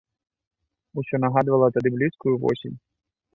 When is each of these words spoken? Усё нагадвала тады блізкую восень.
Усё 1.01 1.15
нагадвала 1.25 1.67
тады 1.77 1.93
блізкую 1.97 2.35
восень. 2.47 2.75